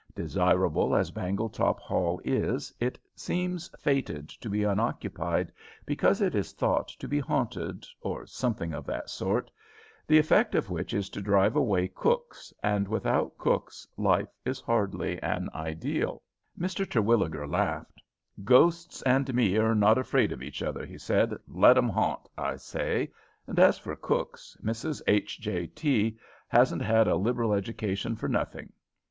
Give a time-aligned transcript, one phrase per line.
[0.15, 5.51] Desirable as Bangletop Hall is, it seems fated to be unoccupied
[5.85, 9.51] because it is thought to be haunted, or something of that sort,
[10.07, 15.21] the effect of which is to drive away cooks, and without cooks life is hardly
[15.21, 16.23] an ideal."
[16.59, 16.89] Mr.
[16.89, 18.01] Terwilliger laughed.
[18.43, 21.35] "Ghosts and me are not afraid of each other," he said.
[21.47, 23.11] "'Let 'em haunt,' I say;
[23.45, 25.03] and as for cooks, Mrs.
[25.05, 26.17] H.J.T.
[26.47, 28.73] hasn't had a liberal education for nothing.